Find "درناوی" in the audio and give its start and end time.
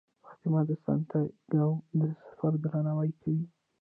2.63-3.11